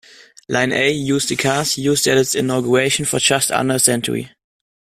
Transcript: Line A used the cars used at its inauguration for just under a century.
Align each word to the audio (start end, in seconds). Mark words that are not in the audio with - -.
Line 0.49 0.71
A 0.71 0.89
used 0.91 1.29
the 1.29 1.35
cars 1.35 1.77
used 1.77 2.07
at 2.07 2.17
its 2.17 2.33
inauguration 2.33 3.05
for 3.05 3.19
just 3.19 3.51
under 3.51 3.75
a 3.75 3.79
century. 3.79 4.31